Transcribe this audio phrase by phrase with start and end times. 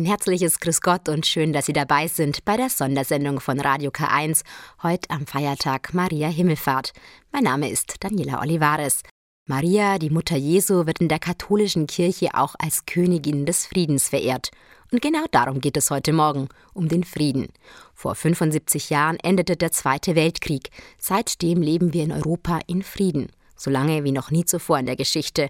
[0.00, 3.90] Ein herzliches Grüß Gott und schön, dass Sie dabei sind bei der Sondersendung von Radio
[3.90, 4.44] K1,
[4.82, 6.94] heute am Feiertag Maria Himmelfahrt.
[7.32, 9.02] Mein Name ist Daniela Olivares.
[9.46, 14.52] Maria, die Mutter Jesu, wird in der katholischen Kirche auch als Königin des Friedens verehrt.
[14.90, 17.48] Und genau darum geht es heute Morgen, um den Frieden.
[17.92, 20.70] Vor 75 Jahren endete der Zweite Weltkrieg.
[20.96, 23.30] Seitdem leben wir in Europa in Frieden
[23.60, 25.48] so lange wie noch nie zuvor in der Geschichte.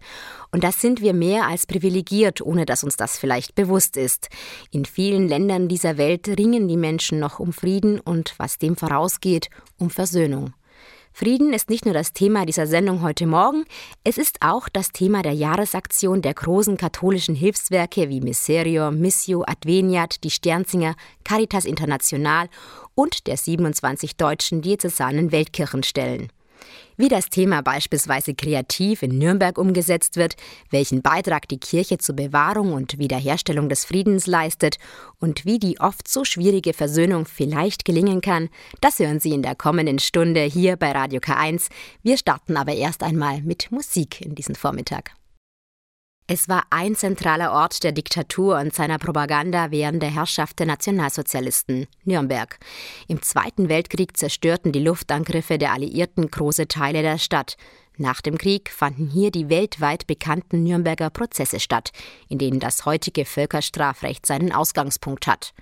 [0.52, 4.28] Und das sind wir mehr als privilegiert, ohne dass uns das vielleicht bewusst ist.
[4.70, 9.48] In vielen Ländern dieser Welt ringen die Menschen noch um Frieden und, was dem vorausgeht,
[9.78, 10.52] um Versöhnung.
[11.12, 13.64] Frieden ist nicht nur das Thema dieser Sendung heute Morgen,
[14.04, 20.22] es ist auch das Thema der Jahresaktion der großen katholischen Hilfswerke wie Miserio, Missio, Adveniat,
[20.24, 22.48] die Sternsinger, Caritas International
[22.94, 26.30] und der 27 deutschen diözesanen Weltkirchenstellen.
[27.00, 30.36] Wie das Thema beispielsweise kreativ in Nürnberg umgesetzt wird,
[30.68, 34.76] welchen Beitrag die Kirche zur Bewahrung und Wiederherstellung des Friedens leistet
[35.18, 38.50] und wie die oft so schwierige Versöhnung vielleicht gelingen kann,
[38.82, 41.70] das hören Sie in der kommenden Stunde hier bei Radio K1.
[42.02, 45.12] Wir starten aber erst einmal mit Musik in diesen Vormittag.
[46.32, 51.88] Es war ein zentraler Ort der Diktatur und seiner Propaganda während der Herrschaft der Nationalsozialisten,
[52.04, 52.60] Nürnberg.
[53.08, 57.56] Im Zweiten Weltkrieg zerstörten die Luftangriffe der Alliierten große Teile der Stadt.
[57.96, 61.90] Nach dem Krieg fanden hier die weltweit bekannten Nürnberger Prozesse statt,
[62.28, 65.52] in denen das heutige Völkerstrafrecht seinen Ausgangspunkt hat.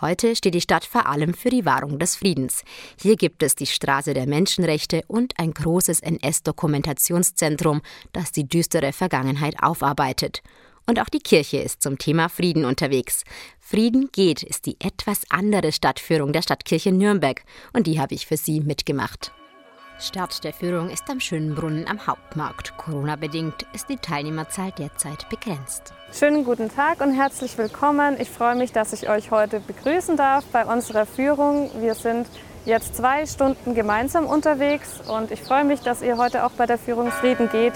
[0.00, 2.64] Heute steht die Stadt vor allem für die Wahrung des Friedens.
[3.00, 7.80] Hier gibt es die Straße der Menschenrechte und ein großes NS-Dokumentationszentrum,
[8.12, 10.42] das die düstere Vergangenheit aufarbeitet.
[10.86, 13.24] Und auch die Kirche ist zum Thema Frieden unterwegs.
[13.58, 18.36] Frieden geht ist die etwas andere Stadtführung der Stadtkirche Nürnberg und die habe ich für
[18.36, 19.32] Sie mitgemacht.
[19.98, 22.76] Start der Führung ist am Schönenbrunnen am Hauptmarkt.
[22.76, 25.94] Corona-bedingt ist die Teilnehmerzahl derzeit begrenzt.
[26.12, 28.20] Schönen guten Tag und herzlich willkommen.
[28.20, 31.70] Ich freue mich, dass ich euch heute begrüßen darf bei unserer Führung.
[31.80, 32.28] Wir sind
[32.66, 36.78] jetzt zwei Stunden gemeinsam unterwegs und ich freue mich, dass ihr heute auch bei der
[36.78, 37.74] Führung Frieden geht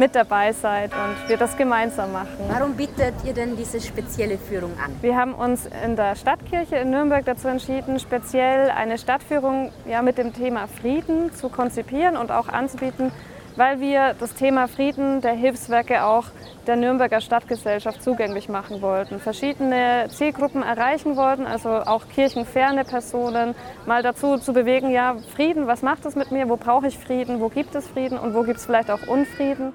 [0.00, 2.46] mit dabei seid und wir das gemeinsam machen.
[2.48, 4.96] Warum bietet ihr denn diese spezielle Führung an?
[5.02, 10.16] Wir haben uns in der Stadtkirche in Nürnberg dazu entschieden, speziell eine Stadtführung ja, mit
[10.16, 13.12] dem Thema Frieden zu konzipieren und auch anzubieten,
[13.56, 16.24] weil wir das Thema Frieden der Hilfswerke auch
[16.66, 19.20] der Nürnberger Stadtgesellschaft zugänglich machen wollten.
[19.20, 25.82] Verschiedene Zielgruppen erreichen wollten, also auch kirchenferne Personen, mal dazu zu bewegen, ja, Frieden, was
[25.82, 28.60] macht es mit mir, wo brauche ich Frieden, wo gibt es Frieden und wo gibt
[28.60, 29.74] es vielleicht auch Unfrieden.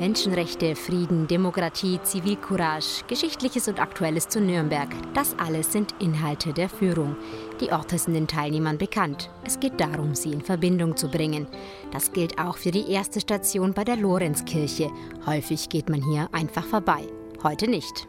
[0.00, 7.16] Menschenrechte, Frieden, Demokratie, Zivilcourage, Geschichtliches und Aktuelles zu Nürnberg, das alles sind Inhalte der Führung.
[7.60, 9.28] Die Orte sind den Teilnehmern bekannt.
[9.44, 11.46] Es geht darum, sie in Verbindung zu bringen.
[11.92, 14.90] Das gilt auch für die erste Station bei der Lorenzkirche.
[15.26, 17.06] Häufig geht man hier einfach vorbei.
[17.42, 18.08] Heute nicht.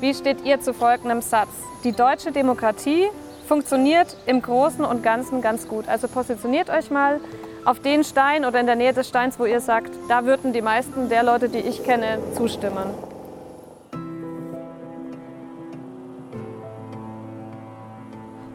[0.00, 1.50] Wie steht ihr zu folgendem Satz?
[1.84, 3.08] Die deutsche Demokratie
[3.46, 5.88] funktioniert im Großen und Ganzen ganz gut.
[5.88, 7.20] Also positioniert euch mal
[7.64, 10.62] auf den Stein oder in der Nähe des Steins, wo ihr sagt, da würden die
[10.62, 12.94] meisten der Leute, die ich kenne, zustimmen.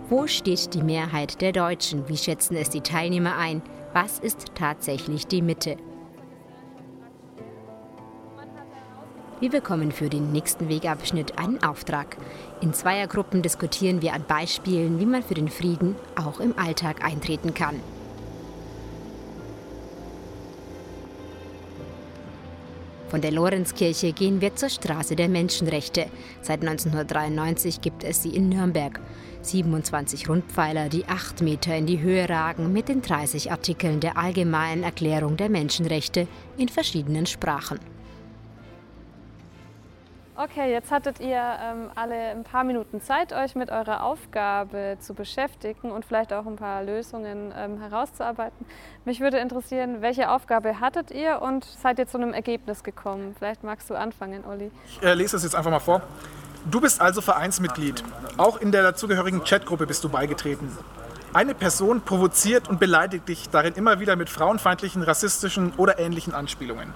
[0.10, 2.08] Wo steht die Mehrheit der Deutschen?
[2.08, 3.62] Wie schätzen es die Teilnehmer ein?
[3.94, 5.78] Was ist tatsächlich die Mitte?
[9.40, 12.18] Wir bekommen für den nächsten Wegabschnitt einen Auftrag.
[12.62, 17.54] In Zweiergruppen diskutieren wir an Beispielen, wie man für den Frieden auch im Alltag eintreten
[17.54, 17.82] kann.
[23.08, 26.08] Von der Lorenzkirche gehen wir zur Straße der Menschenrechte.
[26.42, 29.00] Seit 1993 gibt es sie in Nürnberg.
[29.42, 34.84] 27 Rundpfeiler, die 8 Meter in die Höhe ragen, mit den 30 Artikeln der Allgemeinen
[34.84, 36.28] Erklärung der Menschenrechte
[36.58, 37.80] in verschiedenen Sprachen.
[40.38, 45.14] Okay, jetzt hattet ihr ähm, alle ein paar Minuten Zeit, euch mit eurer Aufgabe zu
[45.14, 48.66] beschäftigen und vielleicht auch ein paar Lösungen ähm, herauszuarbeiten.
[49.06, 53.34] Mich würde interessieren, welche Aufgabe hattet ihr und seid ihr zu einem Ergebnis gekommen?
[53.40, 54.72] Vielleicht magst du anfangen, Olli.
[54.90, 56.02] Ich äh, lese das jetzt einfach mal vor.
[56.70, 58.04] Du bist also Vereinsmitglied.
[58.36, 60.70] Auch in der dazugehörigen Chatgruppe bist du beigetreten.
[61.32, 66.94] Eine Person provoziert und beleidigt dich darin immer wieder mit frauenfeindlichen, rassistischen oder ähnlichen Anspielungen.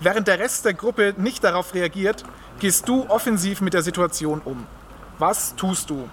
[0.00, 2.24] Während der Rest der Gruppe nicht darauf reagiert,
[2.58, 4.66] gehst du offensiv mit der Situation um.
[5.18, 6.08] Was tust du?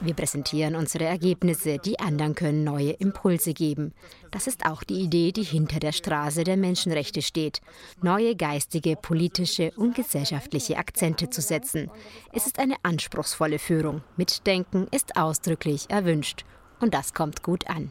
[0.00, 3.92] Wir präsentieren unsere Ergebnisse, die anderen können neue Impulse geben.
[4.30, 7.60] Das ist auch die Idee, die hinter der Straße der Menschenrechte steht.
[8.02, 11.90] Neue geistige, politische und gesellschaftliche Akzente zu setzen.
[12.32, 14.02] Es ist eine anspruchsvolle Führung.
[14.16, 16.44] Mitdenken ist ausdrücklich erwünscht.
[16.80, 17.90] Und das kommt gut an.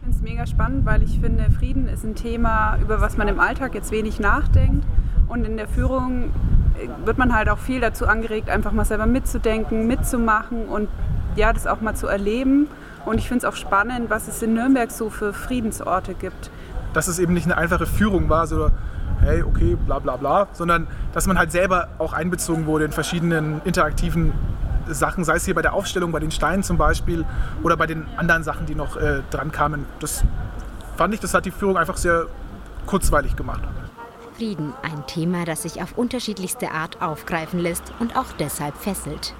[0.00, 3.26] Ich finde es mega spannend, weil ich finde, Frieden ist ein Thema, über was man
[3.26, 4.86] im Alltag jetzt wenig nachdenkt.
[5.26, 6.30] Und in der Führung
[6.78, 10.88] äh, wird man halt auch viel dazu angeregt, einfach mal selber mitzudenken, mitzumachen und
[11.34, 12.68] ja, das auch mal zu erleben.
[13.06, 16.52] Und ich finde es auch spannend, was es in Nürnberg so für Friedensorte gibt.
[16.92, 18.70] Dass es eben nicht eine einfache Führung war, so
[19.20, 23.60] hey, okay, bla bla bla, sondern dass man halt selber auch einbezogen wurde in verschiedenen
[23.64, 24.32] interaktiven
[24.94, 27.24] Sachen, sei es hier bei der Aufstellung, bei den Steinen zum Beispiel
[27.62, 29.86] oder bei den anderen Sachen, die noch äh, dran kamen.
[30.00, 30.24] Das
[30.96, 32.26] fand ich, das hat die Führung einfach sehr
[32.86, 33.62] kurzweilig gemacht.
[34.36, 39.34] Frieden, ein Thema, das sich auf unterschiedlichste Art aufgreifen lässt und auch deshalb fesselt.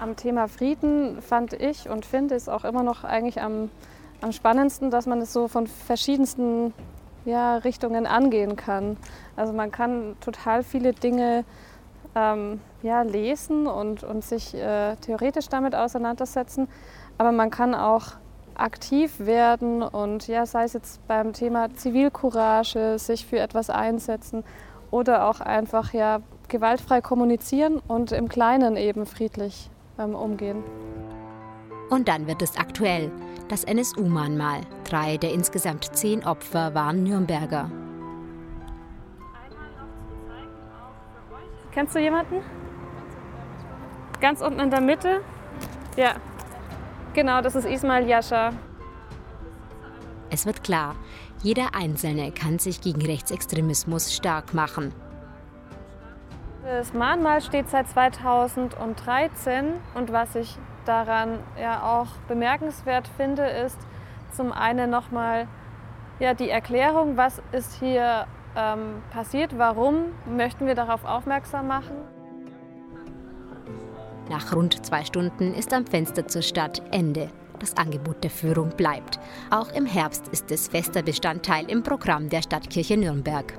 [0.00, 3.70] Am Thema Frieden fand ich und finde es auch immer noch eigentlich am,
[4.20, 6.74] am spannendsten, dass man es so von verschiedensten
[7.24, 8.98] ja, Richtungen angehen kann.
[9.36, 11.44] Also man kann total viele Dinge
[12.14, 16.68] ähm, ja, lesen und, und sich äh, theoretisch damit auseinandersetzen.
[17.18, 18.12] Aber man kann auch
[18.54, 24.44] aktiv werden und ja, sei es jetzt beim Thema Zivilcourage, sich für etwas einsetzen
[24.90, 30.62] oder auch einfach ja, gewaltfrei kommunizieren und im Kleinen eben friedlich ähm, umgehen.
[31.90, 33.10] Und dann wird es aktuell.
[33.48, 34.62] Das NSU-Mahnmal.
[34.84, 37.70] Drei der insgesamt zehn Opfer waren Nürnberger.
[41.74, 42.36] Kennst du jemanden?
[44.20, 45.22] Ganz unten in der Mitte?
[45.96, 46.14] Ja.
[47.14, 48.52] Genau, das ist Ismail Yasha.
[50.30, 50.94] Es wird klar,
[51.42, 54.94] jeder Einzelne kann sich gegen Rechtsextremismus stark machen.
[56.64, 60.56] Das Mahnmal steht seit 2013 und was ich
[60.86, 63.78] daran ja auch bemerkenswert finde, ist
[64.32, 65.48] zum einen nochmal
[66.20, 68.26] ja, die Erklärung, was ist hier
[68.56, 71.96] ähm, passiert, warum möchten wir darauf aufmerksam machen.
[74.28, 77.30] Nach rund zwei Stunden ist am Fenster zur Stadt Ende.
[77.58, 79.20] Das Angebot der Führung bleibt.
[79.50, 83.58] Auch im Herbst ist es fester Bestandteil im Programm der Stadtkirche Nürnberg.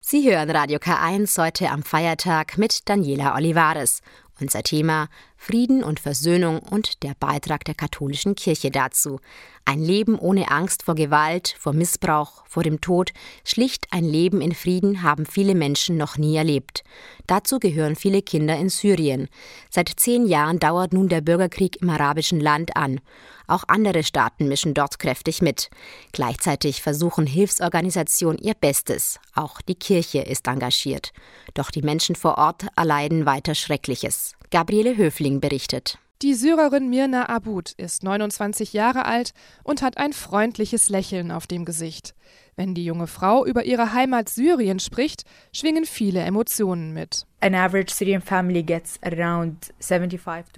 [0.00, 4.00] Sie hören Radio K1 heute am Feiertag mit Daniela Olivares.
[4.40, 5.08] Unser Thema
[5.40, 9.20] Frieden und Versöhnung und der Beitrag der katholischen Kirche dazu.
[9.64, 13.12] Ein Leben ohne Angst vor Gewalt, vor Missbrauch, vor dem Tod,
[13.44, 16.82] schlicht ein Leben in Frieden haben viele Menschen noch nie erlebt.
[17.26, 19.28] Dazu gehören viele Kinder in Syrien.
[19.70, 23.00] Seit zehn Jahren dauert nun der Bürgerkrieg im arabischen Land an.
[23.46, 25.70] Auch andere Staaten mischen dort kräftig mit.
[26.12, 29.20] Gleichzeitig versuchen Hilfsorganisationen ihr Bestes.
[29.34, 31.12] Auch die Kirche ist engagiert.
[31.54, 34.32] Doch die Menschen vor Ort erleiden weiter Schreckliches.
[34.50, 35.98] Gabriele Höfling berichtet.
[36.22, 39.32] Die Syrerin Mirna Abud ist 29 Jahre alt
[39.62, 42.14] und hat ein freundliches Lächeln auf dem Gesicht.
[42.58, 45.22] Wenn die junge Frau über ihre Heimat Syrien spricht,
[45.52, 47.24] schwingen viele Emotionen mit.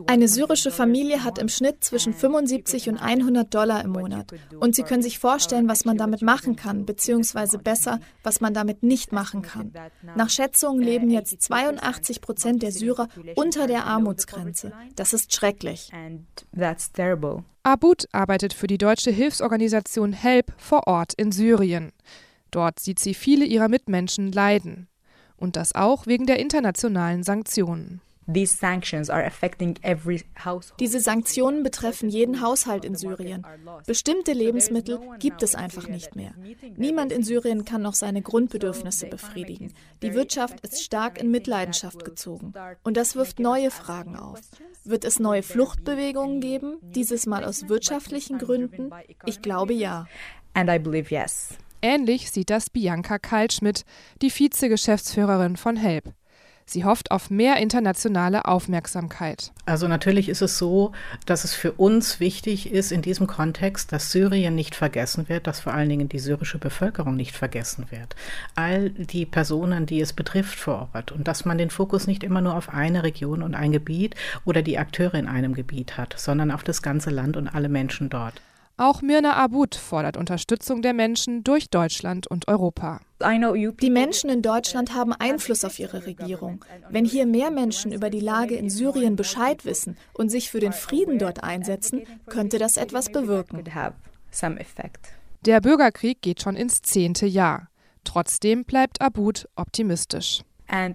[0.06, 4.32] Eine syrische Familie hat im Schnitt zwischen 75 und 100 Dollar im Monat.
[4.58, 8.82] Und Sie können sich vorstellen, was man damit machen kann, beziehungsweise besser, was man damit
[8.82, 9.70] nicht machen kann.
[10.17, 14.73] Nach Schätzungen leben jetzt 82 Prozent der Syrer unter der Armutsgrenze.
[14.96, 15.91] Das ist schrecklich.
[17.62, 21.92] Abud arbeitet für die deutsche Hilfsorganisation HELP vor Ort in Syrien.
[22.50, 24.88] Dort sieht sie viele ihrer Mitmenschen leiden.
[25.36, 28.00] Und das auch wegen der internationalen Sanktionen.
[30.79, 33.47] Diese Sanktionen betreffen jeden Haushalt in Syrien.
[33.87, 36.35] Bestimmte Lebensmittel gibt es einfach nicht mehr.
[36.77, 39.72] Niemand in Syrien kann noch seine Grundbedürfnisse befriedigen.
[40.03, 42.53] Die Wirtschaft ist stark in Mitleidenschaft gezogen.
[42.82, 44.41] Und das wirft neue Fragen auf.
[44.84, 48.91] Wird es neue Fluchtbewegungen geben, dieses Mal aus wirtschaftlichen Gründen?
[49.27, 50.06] Ich glaube ja.
[51.82, 53.84] Ähnlich sieht das Bianca Kaltschmidt,
[54.20, 56.13] die Vizegeschäftsführerin von HELP.
[56.72, 59.50] Sie hofft auf mehr internationale Aufmerksamkeit.
[59.67, 60.93] Also natürlich ist es so,
[61.27, 65.58] dass es für uns wichtig ist in diesem Kontext, dass Syrien nicht vergessen wird, dass
[65.58, 68.15] vor allen Dingen die syrische Bevölkerung nicht vergessen wird.
[68.55, 72.41] All die Personen, die es betrifft vor Ort und dass man den Fokus nicht immer
[72.41, 76.53] nur auf eine Region und ein Gebiet oder die Akteure in einem Gebiet hat, sondern
[76.53, 78.41] auf das ganze Land und alle Menschen dort.
[78.81, 83.03] Auch Mirna Abud fordert Unterstützung der Menschen durch Deutschland und Europa.
[83.20, 86.65] Die Menschen in Deutschland haben Einfluss auf ihre Regierung.
[86.89, 90.72] Wenn hier mehr Menschen über die Lage in Syrien Bescheid wissen und sich für den
[90.72, 93.65] Frieden dort einsetzen, könnte das etwas bewirken.
[95.44, 97.69] Der Bürgerkrieg geht schon ins zehnte Jahr.
[98.05, 100.41] Trotzdem bleibt Abud optimistisch.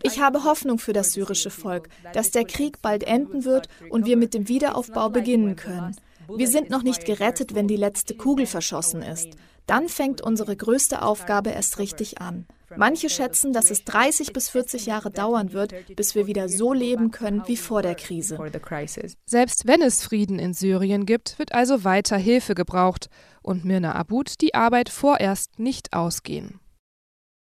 [0.01, 4.17] Ich habe Hoffnung für das syrische Volk, dass der Krieg bald enden wird und wir
[4.17, 5.95] mit dem Wiederaufbau beginnen können.
[6.33, 9.29] Wir sind noch nicht gerettet, wenn die letzte Kugel verschossen ist.
[9.67, 12.45] Dann fängt unsere größte Aufgabe erst richtig an.
[12.75, 17.11] Manche schätzen, dass es 30 bis 40 Jahre dauern wird, bis wir wieder so leben
[17.11, 18.37] können wie vor der Krise.
[19.25, 23.09] Selbst wenn es Frieden in Syrien gibt, wird also weiter Hilfe gebraucht
[23.41, 26.59] und Mirna Abud die Arbeit vorerst nicht ausgehen.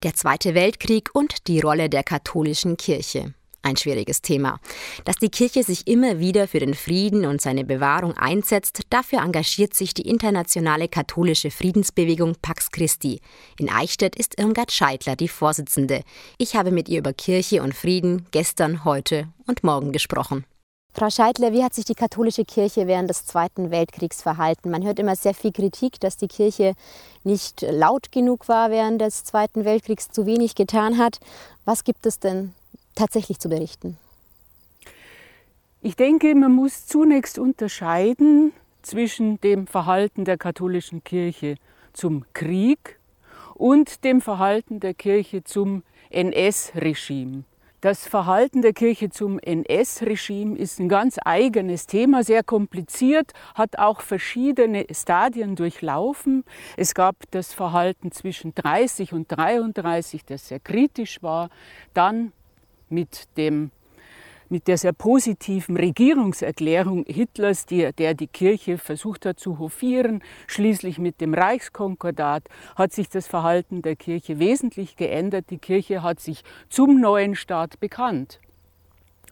[0.03, 3.33] Der Zweite Weltkrieg und die Rolle der katholischen Kirche
[3.67, 4.59] ein schwieriges Thema.
[5.05, 9.73] Dass die Kirche sich immer wieder für den Frieden und seine Bewahrung einsetzt, dafür engagiert
[9.73, 13.21] sich die internationale katholische Friedensbewegung Pax Christi.
[13.59, 16.01] In Eichstätt ist Irmgard Scheidler die Vorsitzende.
[16.37, 20.45] Ich habe mit ihr über Kirche und Frieden gestern, heute und morgen gesprochen.
[20.93, 24.71] Frau Scheidler, wie hat sich die katholische Kirche während des Zweiten Weltkriegs verhalten?
[24.71, 26.73] Man hört immer sehr viel Kritik, dass die Kirche
[27.23, 31.19] nicht laut genug war während des Zweiten Weltkriegs, zu wenig getan hat.
[31.65, 32.55] Was gibt es denn
[32.97, 33.97] tatsächlich zu berichten?
[35.81, 38.51] Ich denke, man muss zunächst unterscheiden
[38.81, 41.55] zwischen dem Verhalten der katholischen Kirche
[41.93, 42.99] zum Krieg
[43.53, 47.43] und dem Verhalten der Kirche zum NS-Regime.
[47.81, 54.01] Das Verhalten der Kirche zum NS-Regime ist ein ganz eigenes Thema, sehr kompliziert, hat auch
[54.01, 56.43] verschiedene Stadien durchlaufen.
[56.75, 61.49] Es gab das Verhalten zwischen 30 und 33, das sehr kritisch war.
[61.93, 62.33] Dann
[62.89, 63.71] mit, dem,
[64.49, 70.99] mit der sehr positiven Regierungserklärung Hitlers, die, der die Kirche versucht hat zu hofieren, schließlich
[70.99, 72.43] mit dem Reichskonkordat,
[72.75, 75.45] hat sich das Verhalten der Kirche wesentlich geändert.
[75.49, 78.39] Die Kirche hat sich zum neuen Staat bekannt.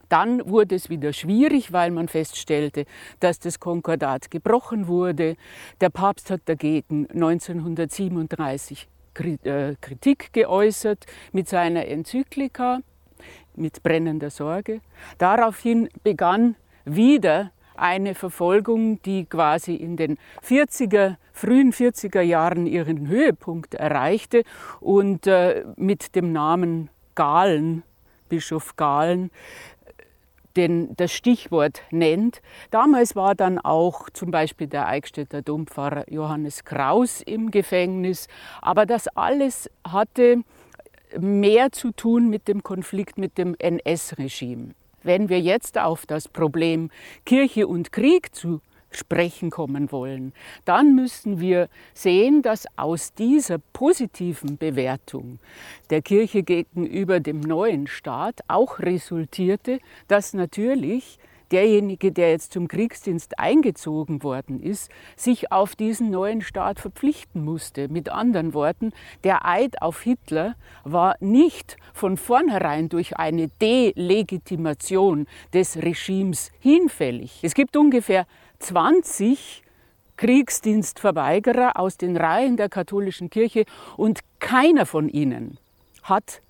[0.08, 2.84] Dann wurde es wieder schwierig, weil man feststellte,
[3.20, 5.36] dass das Konkordat gebrochen wurde.
[5.80, 12.80] Der Papst hat dagegen 1937 äh, Kritik geäußert mit seiner Enzyklika
[13.56, 14.80] mit brennender Sorge.
[15.18, 23.74] Daraufhin begann wieder eine Verfolgung, die quasi in den 40er, frühen 40er Jahren ihren Höhepunkt
[23.74, 24.42] erreichte
[24.80, 27.82] und äh, mit dem Namen Galen,
[28.28, 29.30] Bischof Galen,
[30.56, 32.40] den, das Stichwort nennt.
[32.70, 38.28] Damals war dann auch zum Beispiel der Eichstätter Dompfarrer Johannes Kraus im Gefängnis,
[38.62, 40.42] aber das alles hatte
[41.18, 44.74] mehr zu tun mit dem Konflikt mit dem NS-Regime.
[45.02, 46.90] Wenn wir jetzt auf das Problem
[47.24, 48.60] Kirche und Krieg zu
[48.90, 50.32] sprechen kommen wollen,
[50.64, 55.38] dann müssen wir sehen, dass aus dieser positiven Bewertung
[55.90, 61.18] der Kirche gegenüber dem neuen Staat auch resultierte, dass natürlich
[61.52, 67.88] derjenige, der jetzt zum Kriegsdienst eingezogen worden ist, sich auf diesen neuen Staat verpflichten musste.
[67.88, 68.92] Mit anderen Worten,
[69.24, 77.40] der Eid auf Hitler war nicht von vornherein durch eine Delegitimation des Regimes hinfällig.
[77.42, 78.26] Es gibt ungefähr
[78.58, 79.62] 20
[80.16, 83.64] Kriegsdienstverweigerer aus den Reihen der katholischen Kirche
[83.96, 85.58] und keiner von ihnen
[86.02, 86.40] hat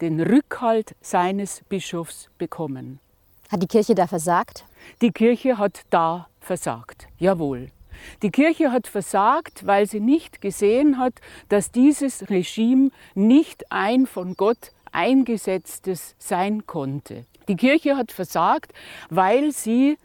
[0.00, 3.00] den Rückhalt seines Bischofs bekommen.
[3.48, 4.66] Hat die Kirche da versagt?
[5.00, 7.68] Die Kirche hat da versagt, jawohl.
[8.22, 11.14] Die Kirche hat versagt, weil sie nicht gesehen hat,
[11.48, 17.24] dass dieses Regime nicht ein von Gott eingesetztes sein konnte.
[17.48, 18.72] Die Kirche hat versagt,
[19.08, 19.96] weil sie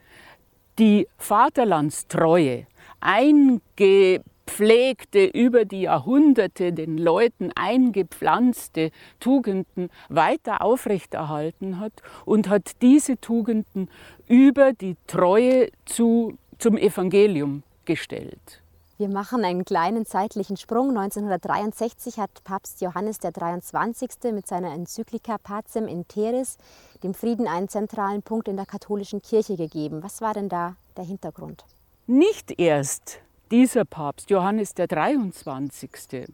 [0.79, 2.65] die Vaterlandstreue
[3.01, 11.93] einge gepflegte, über die Jahrhunderte den Leuten eingepflanzte Tugenden weiter aufrechterhalten hat
[12.25, 13.89] und hat diese Tugenden
[14.27, 18.62] über die Treue zu, zum Evangelium gestellt.
[18.97, 20.89] Wir machen einen kleinen zeitlichen Sprung.
[20.89, 24.31] 1963 hat Papst Johannes der 23.
[24.31, 26.57] mit seiner Enzyklika Pacem in Teres
[27.01, 30.03] dem Frieden einen zentralen Punkt in der katholischen Kirche gegeben.
[30.03, 31.65] Was war denn da der Hintergrund?
[32.05, 33.22] Nicht erst
[33.53, 36.25] dieser Papst, Johannes der 23.,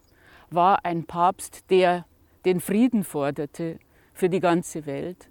[0.48, 2.06] war ein Papst, der
[2.46, 3.78] den Frieden forderte
[4.14, 5.28] für die ganze Welt,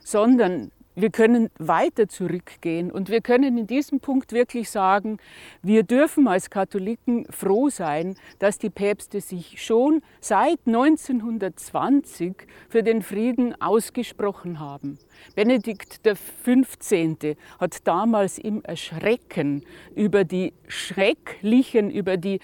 [0.00, 5.18] sondern wir können weiter zurückgehen und wir können in diesem Punkt wirklich sagen,
[5.62, 12.34] wir dürfen als Katholiken froh sein, dass die Päpste sich schon seit 1920
[12.68, 14.98] für den Frieden ausgesprochen haben.
[15.36, 17.36] Benedikt XV.
[17.60, 19.64] hat damals im Erschrecken
[19.94, 22.40] über die schrecklichen, über die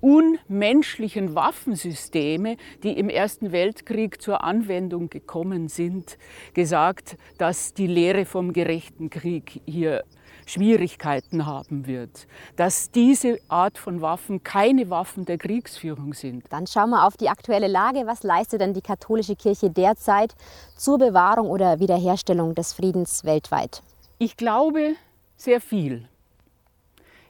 [0.00, 6.18] unmenschlichen Waffensysteme, die im Ersten Weltkrieg zur Anwendung gekommen sind,
[6.54, 10.04] gesagt, dass die Lehre vom gerechten Krieg hier
[10.46, 12.26] Schwierigkeiten haben wird,
[12.56, 16.44] dass diese Art von Waffen keine Waffen der Kriegsführung sind.
[16.50, 18.06] Dann schauen wir auf die aktuelle Lage.
[18.06, 20.34] Was leistet denn die katholische Kirche derzeit
[20.76, 23.82] zur Bewahrung oder Wiederherstellung des Friedens weltweit?
[24.18, 24.94] Ich glaube
[25.36, 26.08] sehr viel.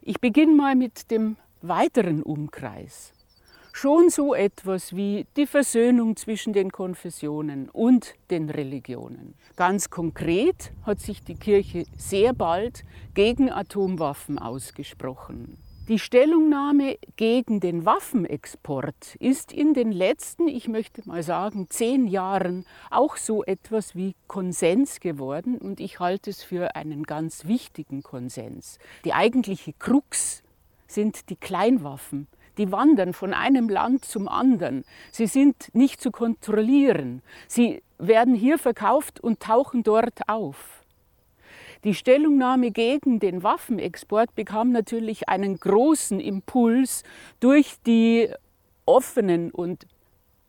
[0.00, 3.12] Ich beginne mal mit dem weiteren Umkreis.
[3.73, 9.35] schon so etwas wie die Versöhnung zwischen den Konfessionen und den Religionen.
[9.55, 15.57] Ganz konkret hat sich die Kirche sehr bald gegen Atomwaffen ausgesprochen.
[15.88, 22.64] Die Stellungnahme gegen den Waffenexport ist in den letzten, ich möchte mal sagen, zehn Jahren
[22.93, 28.79] auch so etwas wie Konsens geworden und ich halte es für einen ganz wichtigen Konsens.
[29.05, 30.45] Die eigentliche Krux
[30.90, 32.26] sind die Kleinwaffen.
[32.59, 34.85] Die wandern von einem Land zum anderen.
[35.12, 37.23] Sie sind nicht zu kontrollieren.
[37.47, 40.85] Sie werden hier verkauft und tauchen dort auf.
[41.85, 47.04] Die Stellungnahme gegen den Waffenexport bekam natürlich einen großen Impuls
[47.38, 48.28] durch die
[48.85, 49.87] offenen und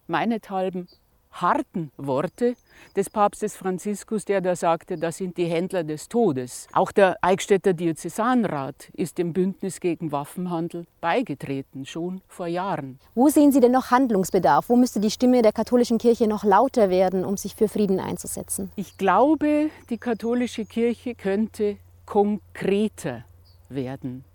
[0.07, 0.89] meinethalben
[1.31, 2.55] harten Worte
[2.95, 6.67] des Papstes Franziskus, der da sagte, das sind die Händler des Todes.
[6.73, 12.99] Auch der Eichstätter Diözesanrat ist dem Bündnis gegen Waffenhandel beigetreten, schon vor Jahren.
[13.15, 14.69] Wo sehen Sie denn noch Handlungsbedarf?
[14.69, 18.71] Wo müsste die Stimme der katholischen Kirche noch lauter werden, um sich für Frieden einzusetzen?
[18.75, 23.23] Ich glaube, die katholische Kirche könnte konkreter
[23.69, 24.25] werden.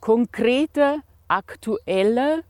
[0.00, 2.40] Konkreter, aktueller,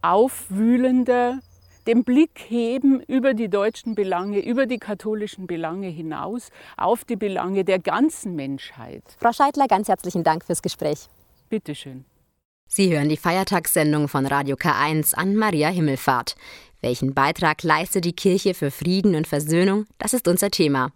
[0.00, 1.40] aufwühlender,
[1.86, 7.64] den Blick heben über die deutschen Belange, über die katholischen Belange hinaus auf die Belange
[7.64, 9.04] der ganzen Menschheit.
[9.18, 11.08] Frau Scheidler, ganz herzlichen Dank fürs Gespräch.
[11.48, 12.04] Bitte schön.
[12.68, 16.34] Sie hören die Feiertagssendung von Radio K1 an Maria Himmelfahrt.
[16.80, 19.86] Welchen Beitrag leistet die Kirche für Frieden und Versöhnung?
[19.98, 20.92] Das ist unser Thema.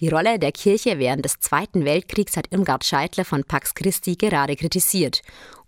[0.00, 4.56] Die Rolle der Kirche während des Zweiten Weltkriegs hat Irmgard Scheidler von Pax Christi gerade
[4.56, 5.22] kritisiert.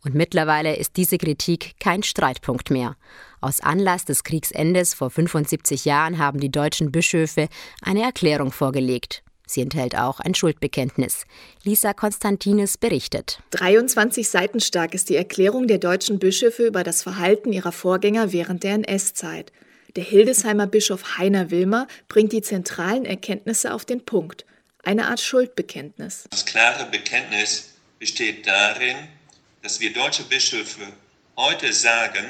[0.04, 2.96] Und mittlerweile ist diese Kritik kein Streitpunkt mehr.
[3.40, 7.48] Aus Anlass des Kriegsendes vor 75 Jahren haben die deutschen Bischöfe
[7.80, 9.22] eine Erklärung vorgelegt.
[9.46, 11.24] Sie enthält auch ein Schuldbekenntnis.
[11.64, 13.40] Lisa Konstantinis berichtet.
[13.50, 18.62] 23 Seiten stark ist die Erklärung der deutschen Bischöfe über das Verhalten ihrer Vorgänger während
[18.62, 19.52] der NS-Zeit.
[19.96, 24.44] Der Hildesheimer Bischof Heiner Wilmer bringt die zentralen Erkenntnisse auf den Punkt.
[24.84, 26.26] Eine Art Schuldbekenntnis.
[26.30, 28.96] Das klare Bekenntnis besteht darin,
[29.62, 30.82] dass wir deutsche Bischöfe
[31.36, 32.24] heute sagen,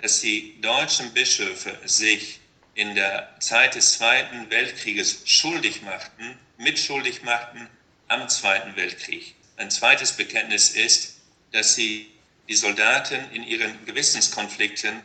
[0.00, 2.40] dass die deutschen Bischöfe sich
[2.74, 7.68] in der Zeit des Zweiten Weltkrieges schuldig machten, mitschuldig machten
[8.06, 9.34] am Zweiten Weltkrieg.
[9.56, 11.16] Ein zweites Bekenntnis ist,
[11.52, 12.06] dass sie
[12.48, 15.02] die Soldaten in ihren Gewissenskonflikten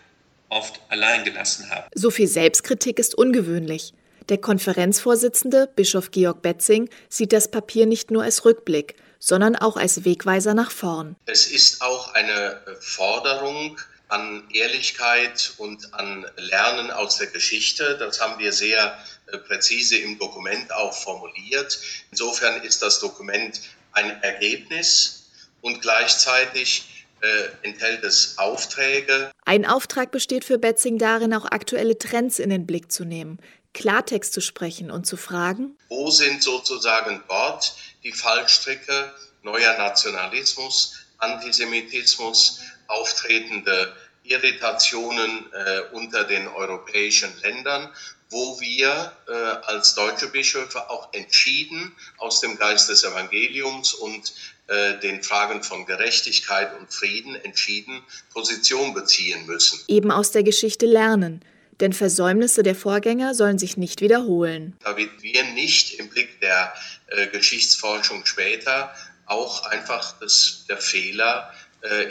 [0.50, 1.90] oft allein gelassen haben.
[1.96, 3.94] So viel Selbstkritik ist ungewöhnlich.
[4.30, 10.06] Der Konferenzvorsitzende, Bischof Georg Betzing, sieht das Papier nicht nur als Rückblick, sondern auch als
[10.06, 11.16] Wegweiser nach vorn.
[11.26, 17.98] Es ist auch eine Forderung an Ehrlichkeit und an Lernen aus der Geschichte.
[17.98, 21.80] Das haben wir sehr äh, präzise im Dokument auch formuliert.
[22.12, 23.62] Insofern ist das Dokument
[23.94, 25.30] ein Ergebnis
[25.62, 29.32] und gleichzeitig äh, enthält es Aufträge.
[29.46, 33.40] Ein Auftrag besteht für Betzing darin, auch aktuelle Trends in den Blick zu nehmen,
[33.74, 42.60] Klartext zu sprechen und zu fragen, wo sind sozusagen dort die Fallstricke neuer Nationalismus, Antisemitismus,
[42.88, 43.94] auftretende
[44.24, 47.90] Irritationen äh, unter den europäischen Ländern,
[48.30, 54.34] wo wir äh, als deutsche Bischöfe auch entschieden aus dem Geist des Evangeliums und
[54.68, 58.02] äh, den Fragen von Gerechtigkeit und Frieden entschieden
[58.34, 59.80] Position beziehen müssen.
[59.88, 61.44] Eben aus der Geschichte lernen.
[61.80, 64.76] Denn Versäumnisse der Vorgänger sollen sich nicht wiederholen.
[64.84, 66.74] Damit wir nicht im Blick der
[67.08, 68.94] äh, Geschichtsforschung später
[69.26, 71.52] auch einfach das, der Fehler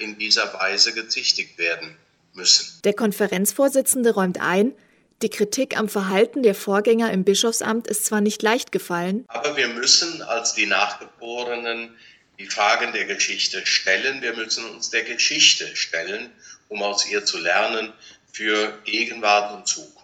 [0.00, 1.96] in dieser Weise gezichtigt werden
[2.34, 2.80] müssen.
[2.84, 4.74] Der Konferenzvorsitzende räumt ein,
[5.22, 9.68] die Kritik am Verhalten der Vorgänger im Bischofsamt ist zwar nicht leicht gefallen, aber wir
[9.68, 11.96] müssen als die Nachgeborenen
[12.40, 14.20] die Fragen der Geschichte stellen.
[14.20, 16.30] Wir müssen uns der Geschichte stellen,
[16.68, 17.92] um aus ihr zu lernen
[18.32, 20.01] für Gegenwart und Zukunft.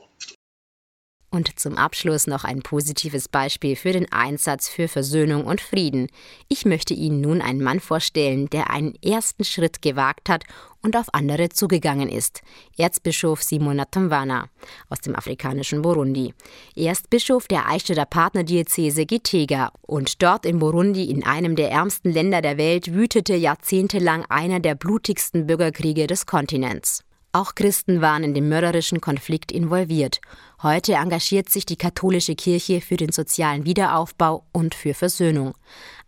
[1.30, 6.08] Und zum Abschluss noch ein positives Beispiel für den Einsatz für Versöhnung und Frieden.
[6.48, 10.44] Ich möchte Ihnen nun einen Mann vorstellen, der einen ersten Schritt gewagt hat
[10.82, 12.40] und auf andere zugegangen ist.
[12.78, 14.48] Erzbischof Simon Natamwana
[14.88, 16.32] aus dem afrikanischen Burundi.
[16.74, 22.10] Er ist Bischof der Eichstätter Partnerdiözese Gitega und dort in Burundi, in einem der ärmsten
[22.10, 27.04] Länder der Welt, wütete jahrzehntelang einer der blutigsten Bürgerkriege des Kontinents.
[27.38, 30.20] Auch Christen waren in dem mörderischen Konflikt involviert.
[30.60, 35.54] Heute engagiert sich die katholische Kirche für den sozialen Wiederaufbau und für Versöhnung.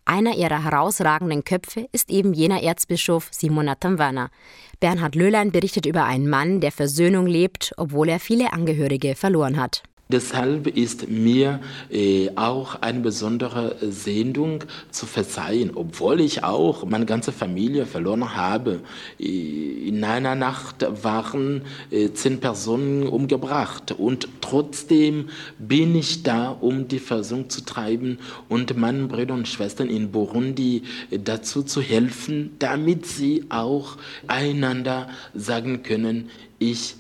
[0.04, 4.30] Einer ihrer herausragenden Köpfe ist eben jener Erzbischof Simon Natamwana.
[4.80, 9.84] Bernhard Löhlein berichtet über einen Mann, der Versöhnung lebt, obwohl er viele Angehörige verloren hat.
[10.12, 17.30] Deshalb ist mir äh, auch eine besondere Sendung zu verzeihen, obwohl ich auch meine ganze
[17.30, 18.80] Familie verloren habe.
[19.20, 26.88] Äh, in einer Nacht waren äh, zehn Personen umgebracht und trotzdem bin ich da, um
[26.88, 28.18] die Versöhnung zu treiben
[28.48, 33.96] und meinen Brüdern und Schwestern in Burundi äh, dazu zu helfen, damit sie auch
[34.26, 36.96] einander sagen können, ich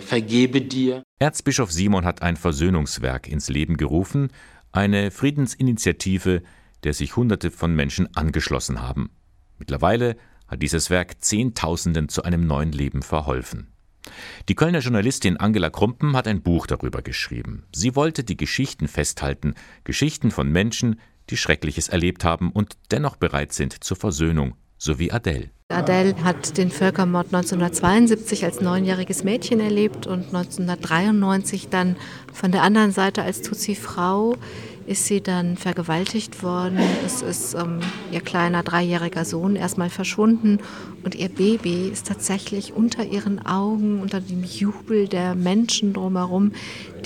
[0.00, 1.02] vergebe dir.
[1.18, 4.28] Erzbischof Simon hat ein Versöhnungswerk ins Leben gerufen,
[4.72, 6.42] eine Friedensinitiative,
[6.82, 9.10] der sich Hunderte von Menschen angeschlossen haben.
[9.58, 10.16] Mittlerweile
[10.48, 13.68] hat dieses Werk Zehntausenden zu einem neuen Leben verholfen.
[14.48, 17.64] Die Kölner Journalistin Angela Krumpen hat ein Buch darüber geschrieben.
[17.74, 23.52] Sie wollte die Geschichten festhalten, Geschichten von Menschen, die Schreckliches erlebt haben und dennoch bereit
[23.54, 25.50] sind zur Versöhnung, so wie Adele.
[25.68, 31.96] Adele hat den Völkermord 1972 als neunjähriges Mädchen erlebt und 1993 dann
[32.32, 34.36] von der anderen Seite als Tutsi-Frau
[34.86, 36.78] ist sie dann vergewaltigt worden.
[37.04, 37.80] Es ist ähm,
[38.12, 40.58] ihr kleiner dreijähriger Sohn erstmal verschwunden
[41.04, 46.52] und ihr Baby ist tatsächlich unter ihren Augen, unter dem Jubel der Menschen drumherum,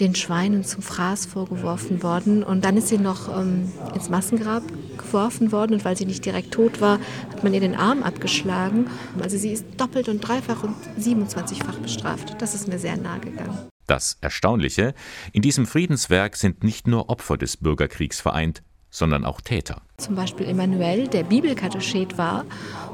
[0.00, 2.42] den Schweinen zum Fraß vorgeworfen worden.
[2.42, 4.62] Und dann ist sie noch ähm, ins Massengrab
[4.96, 6.98] geworfen worden und weil sie nicht direkt tot war,
[7.30, 8.86] hat man ihr den Arm abgeschlagen.
[9.20, 12.36] Also sie ist doppelt und dreifach und 27-fach bestraft.
[12.40, 13.58] Das ist mir sehr nahe gegangen.
[13.88, 14.92] Das Erstaunliche,
[15.32, 19.80] in diesem Friedenswerk sind nicht nur Opfer des Bürgerkriegs vereint, sondern auch Täter.
[19.96, 22.44] Zum Beispiel Emanuel, der Bibelkatechet war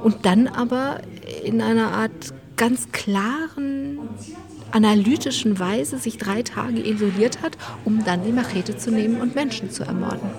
[0.04, 1.00] und dann aber
[1.44, 3.98] in einer Art ganz klaren,
[4.70, 9.72] analytischen Weise sich drei Tage isoliert hat, um dann die Machete zu nehmen und Menschen
[9.72, 10.30] zu ermorden.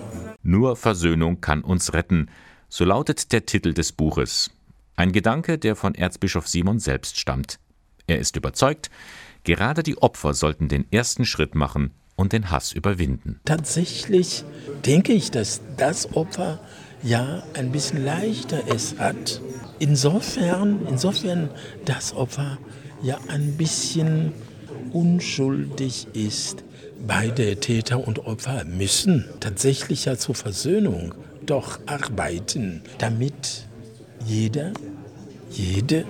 [0.42, 2.30] Nur Versöhnung kann uns retten,
[2.70, 4.52] so lautet der Titel des Buches.
[4.96, 7.60] Ein Gedanke, der von Erzbischof Simon selbst stammt.
[8.08, 8.90] Er ist überzeugt,
[9.46, 13.40] Gerade die Opfer sollten den ersten Schritt machen und den Hass überwinden.
[13.46, 14.44] Tatsächlich
[14.86, 16.60] denke ich, dass das Opfer
[17.04, 19.42] ja ein bisschen leichter es hat.
[19.78, 21.50] Insofern, insofern
[21.86, 22.58] das Opfer
[23.04, 24.34] ja ein bisschen
[24.92, 26.64] unschuldig ist.
[27.06, 31.14] Beide Täter und Opfer müssen tatsächlich ja zur Versöhnung
[31.46, 33.68] doch arbeiten, damit
[34.26, 34.72] jeder,
[35.52, 36.06] jede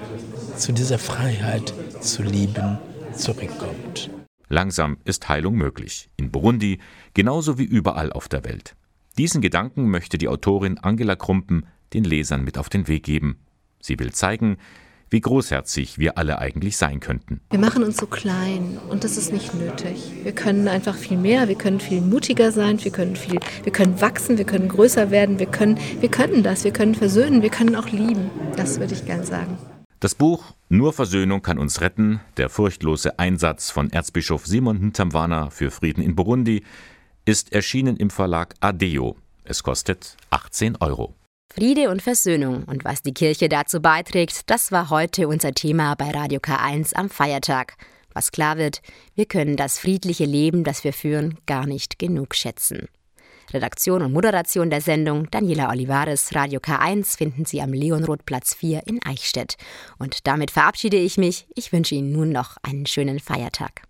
[0.56, 2.78] zu dieser Freiheit zu lieben
[3.16, 4.10] zurückkommt.
[4.48, 6.10] Langsam ist Heilung möglich.
[6.18, 6.80] In Burundi
[7.14, 8.76] genauso wie überall auf der Welt.
[9.18, 13.38] Diesen Gedanken möchte die Autorin Angela Krumpen den Lesern mit auf den Weg geben.
[13.80, 14.58] Sie will zeigen,
[15.10, 17.40] wie großherzig wir alle eigentlich sein könnten.
[17.52, 20.12] Wir machen uns so klein und das ist nicht nötig.
[20.24, 24.02] Wir können einfach viel mehr, wir können viel mutiger sein, wir können viel, wir können
[24.02, 27.76] wachsen, wir können größer werden, wir können, wir können das, wir können versöhnen, wir können
[27.76, 28.30] auch lieben.
[28.58, 29.58] Das würde ich gern sagen.
[30.06, 35.72] Das Buch Nur Versöhnung kann uns retten, der furchtlose Einsatz von Erzbischof Simon Ntamwana für
[35.72, 36.64] Frieden in Burundi,
[37.26, 39.16] ist erschienen im Verlag Adeo.
[39.46, 41.16] Es kostet 18 Euro.
[41.52, 46.12] Friede und Versöhnung und was die Kirche dazu beiträgt, das war heute unser Thema bei
[46.12, 47.74] Radio K1 am Feiertag.
[48.14, 48.84] Was klar wird,
[49.16, 52.90] wir können das friedliche Leben, das wir führen, gar nicht genug schätzen.
[53.54, 59.00] Redaktion und Moderation der Sendung Daniela Olivares, Radio K1 finden Sie am Leonrothplatz 4 in
[59.06, 59.58] Eichstätt.
[59.98, 61.48] Und damit verabschiede ich mich.
[61.56, 63.86] Ich wünsche Ihnen nun noch einen schönen Feiertag.